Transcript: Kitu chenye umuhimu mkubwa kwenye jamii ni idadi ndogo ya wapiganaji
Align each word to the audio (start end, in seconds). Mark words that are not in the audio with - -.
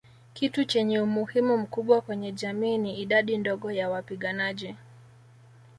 Kitu 0.33 0.65
chenye 0.65 1.01
umuhimu 1.01 1.57
mkubwa 1.57 2.01
kwenye 2.01 2.31
jamii 2.31 2.77
ni 2.77 2.99
idadi 3.01 3.37
ndogo 3.37 3.71
ya 3.71 3.89
wapiganaji 3.89 4.75